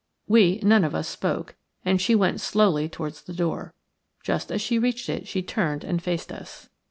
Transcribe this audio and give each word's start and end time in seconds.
We 0.27 0.59
none 0.63 0.83
of 0.83 0.95
us 0.95 1.07
spoke, 1.07 1.53
and 1.85 2.01
she 2.01 2.15
went 2.15 2.41
slowly 2.41 2.89
towards 2.89 3.21
the 3.21 3.35
door. 3.35 3.75
Just 4.23 4.51
as 4.51 4.59
she 4.59 4.79
reached 4.79 5.09
it 5.09 5.27
she 5.27 5.43
turned 5.43 5.83
and 5.83 6.01
faced 6.01 6.31
us. 6.31 6.69